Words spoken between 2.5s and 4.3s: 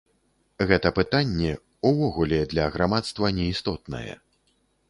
для грамадства не істотнае.